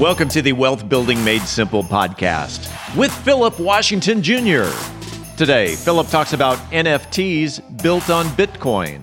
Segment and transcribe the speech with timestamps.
[0.00, 4.70] Welcome to the Wealth Building Made Simple podcast with Philip Washington Jr.
[5.36, 9.02] Today, Philip talks about NFTs built on Bitcoin.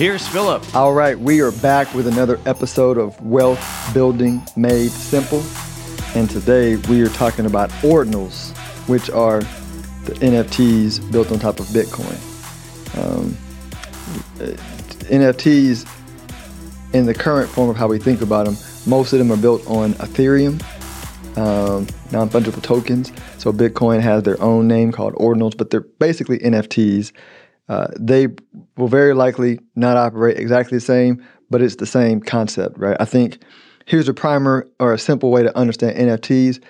[0.00, 0.74] Here's Philip.
[0.74, 5.42] All right, we are back with another episode of Wealth Building Made Simple.
[6.14, 8.56] And today we are talking about ordinals,
[8.88, 9.40] which are
[10.06, 12.16] the NFTs built on top of Bitcoin.
[12.96, 13.36] Um,
[15.10, 15.86] NFTs,
[16.94, 18.56] in the current form of how we think about them,
[18.86, 20.62] most of them are built on Ethereum,
[21.36, 23.12] um, non fungible tokens.
[23.36, 27.12] So Bitcoin has their own name called ordinals, but they're basically NFTs
[27.70, 28.26] uh, they
[28.76, 32.96] will very likely not operate exactly the same, but it's the same concept, right?
[32.98, 33.38] I think
[33.86, 36.60] here's a primer or a simple way to understand NFTs.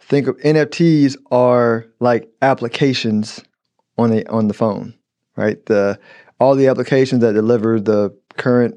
[0.00, 3.40] Think of NFTs are like applications
[3.96, 4.92] on the on the phone,
[5.36, 5.64] right?
[5.66, 6.00] The
[6.40, 8.76] all the applications that deliver the current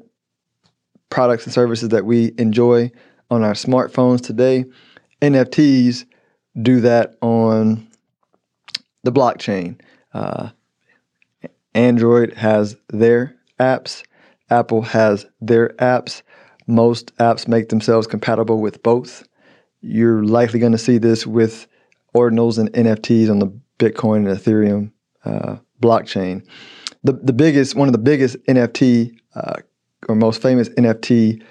[1.10, 2.92] products and services that we enjoy
[3.32, 4.64] on our smartphones today,
[5.20, 6.04] NFTs
[6.62, 7.88] do that on
[9.02, 9.80] the blockchain.
[10.12, 10.50] Uh,
[11.74, 14.02] Android has their apps,
[14.50, 16.22] Apple has their apps.
[16.66, 19.26] Most apps make themselves compatible with both.
[19.80, 21.66] You're likely going to see this with
[22.14, 24.92] ordinals and NFTs on the Bitcoin and Ethereum
[25.24, 26.46] uh, blockchain.
[27.02, 29.56] The, the biggest, one of the biggest NFT uh,
[30.08, 31.42] or most famous NFT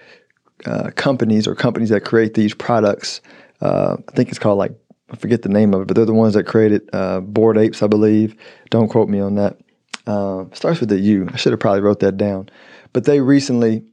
[0.66, 3.22] uh, companies or companies that create these products,
[3.62, 4.72] uh, I think it's called like,
[5.12, 7.84] I forget the name of it, but they're the ones that created uh, Bored Apes,
[7.84, 8.36] I believe.
[8.72, 9.58] Don't quote me on that.
[10.06, 11.30] Um, starts with a U.
[11.32, 12.50] I should have probably wrote that down.
[12.92, 13.86] But they recently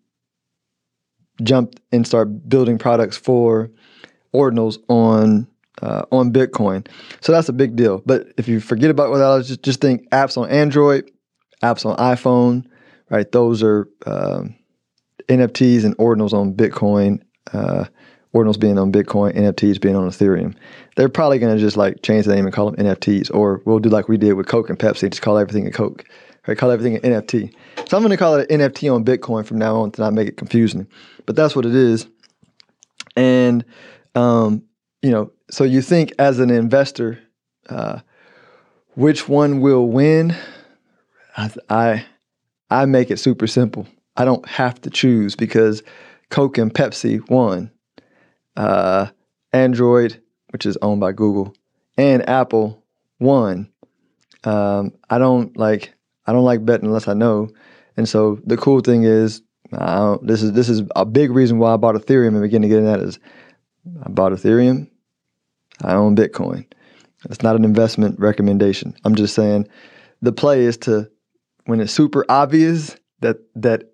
[1.43, 3.71] jumped and started building products for
[4.35, 5.47] ordinals on
[5.83, 6.87] uh, on Bitcoin.
[7.21, 8.03] So that's a big deal.
[8.05, 11.11] But if you forget about what that was, just, just think apps on Android,
[11.63, 12.67] apps on iPhone,
[13.09, 13.31] right?
[13.31, 14.57] Those are um,
[15.29, 17.23] NFTs and ordinals on Bitcoin.
[17.53, 17.87] Uh,
[18.35, 20.55] ordinals being on Bitcoin, NFTs being on Ethereum.
[20.97, 23.79] They're probably going to just like change the name and call them NFTs, or we'll
[23.81, 26.05] do like we did with Coke and Pepsi, just call everything a Coke,
[26.47, 26.57] right?
[26.57, 27.53] Call everything an NFT.
[27.89, 30.13] So I'm going to call it an NFT on Bitcoin from now on to not
[30.13, 30.87] make it confusing,
[31.27, 32.07] but that's what it is.
[33.17, 33.65] And
[34.15, 34.63] um,
[35.03, 37.19] you know, so you think as an investor,
[37.69, 38.01] uh,
[38.95, 40.37] which one will win?
[41.37, 42.07] I, I
[42.71, 43.87] I make it super simple.
[44.17, 45.83] I don't have to choose because
[46.31, 47.71] Coke and Pepsi won
[48.57, 49.07] uh,
[49.53, 51.55] Android, which is owned by Google,
[51.97, 52.83] and Apple
[53.19, 53.71] won.
[54.45, 55.95] Um, I don't like
[56.27, 57.49] I don't like betting unless I know.
[57.97, 59.43] And so the cool thing is,
[60.23, 62.79] this is this is a big reason why I bought Ethereum and begin to get
[62.79, 63.19] in that is
[64.05, 64.89] I bought Ethereum.
[65.83, 66.67] I own Bitcoin.
[67.29, 68.95] It's not an investment recommendation.
[69.05, 69.69] I'm just saying
[70.23, 71.11] the play is to
[71.67, 73.85] when it's super obvious that that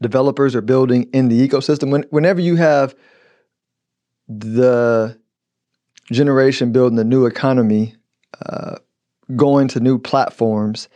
[0.00, 1.90] developers are building in the ecosystem.
[1.90, 2.94] When, whenever you have
[4.40, 5.18] the
[6.10, 7.94] generation building the new economy,
[8.46, 8.76] uh,
[9.36, 10.88] going to new platforms,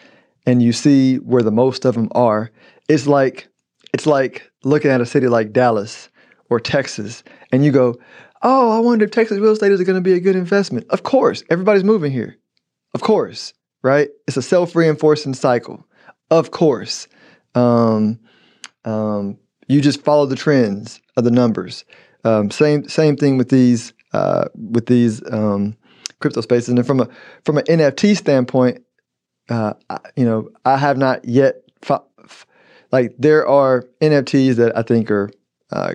[0.47, 2.51] and you see where the most of them are,
[2.89, 3.49] it's like
[3.93, 6.09] it's like looking at a city like Dallas
[6.51, 7.97] or Texas, and you go,
[8.43, 11.03] "Oh, I wonder if Texas real estate is going to be a good investment." Of
[11.03, 12.37] course, everybody's moving here.
[12.95, 14.09] Of course, right?
[14.27, 15.87] It's a self-reinforcing cycle.
[16.31, 17.09] Of course,
[17.55, 18.19] um,
[18.85, 21.85] um, you just follow the trends of the numbers.
[22.25, 25.77] Um, same same thing with these uh, with these um,
[26.21, 26.71] crypto spaces.
[26.71, 27.09] And from a
[27.45, 28.83] from an NFT standpoint,
[29.49, 31.57] uh, I, you know, I have not yet
[31.89, 32.47] f-
[32.93, 35.31] like there are NFTs that I think are
[35.71, 35.95] uh,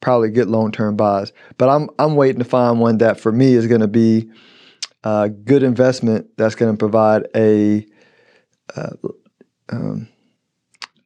[0.00, 3.54] probably good long term buys, but I'm I'm waiting to find one that for me
[3.54, 4.30] is going to be
[5.02, 7.86] a good investment that's going to provide a
[8.76, 8.90] uh,
[9.70, 10.08] um,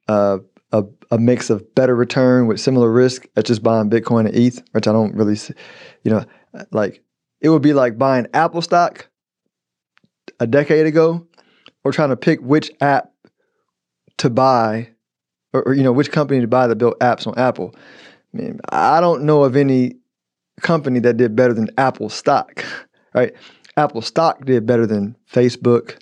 [0.06, 0.38] uh,
[0.72, 4.62] a, a mix of better return with similar risk at just buying Bitcoin and ETH,
[4.72, 5.54] which I don't really, see,
[6.04, 6.24] you know,
[6.70, 7.02] like
[7.40, 9.08] it would be like buying Apple stock
[10.40, 11.26] a decade ago,
[11.84, 13.12] or trying to pick which app
[14.18, 14.90] to buy,
[15.52, 17.74] or, or you know which company to buy that built apps on Apple.
[18.34, 19.96] I mean, I don't know of any
[20.60, 22.64] company that did better than Apple stock,
[23.14, 23.32] right?
[23.76, 25.98] Apple stock did better than Facebook,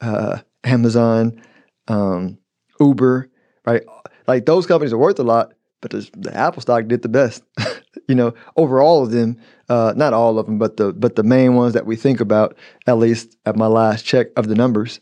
[0.00, 1.40] uh, Amazon,
[1.88, 2.38] um,
[2.80, 3.30] Uber,
[3.64, 3.82] right?
[4.30, 7.42] Like those companies are worth a lot, but the, the Apple stock did the best.
[8.08, 9.36] you know, over all of them,
[9.68, 12.56] uh, not all of them, but the but the main ones that we think about,
[12.86, 15.00] at least at my last check of the numbers.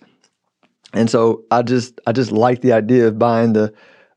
[0.94, 3.74] And so I just I just like the idea of buying the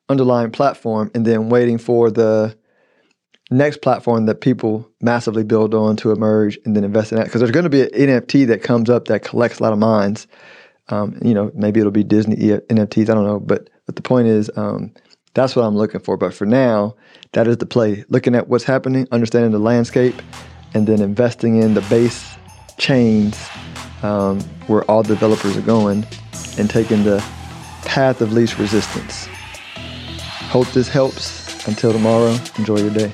[0.07, 2.55] underlying platform and then waiting for the
[3.49, 7.25] next platform that people massively build on to emerge and then invest in that.
[7.25, 9.79] Because there's going to be an NFT that comes up that collects a lot of
[9.79, 10.25] minds.
[10.87, 13.09] Um, you know, maybe it'll be Disney NFTs.
[13.09, 14.93] I don't know, but but the point is, um,
[15.33, 16.15] that's what I'm looking for.
[16.15, 16.95] But for now,
[17.33, 18.05] that is the play.
[18.07, 20.15] Looking at what's happening, understanding the landscape,
[20.73, 22.37] and then investing in the base
[22.77, 23.37] chains
[24.01, 26.05] um, where all developers are going,
[26.57, 27.17] and taking the
[27.83, 29.27] path of least resistance.
[29.75, 31.67] Hope this helps.
[31.67, 33.13] Until tomorrow, enjoy your day.